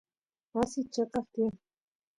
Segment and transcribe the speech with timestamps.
[0.55, 1.55] wasiy cheqap tiyan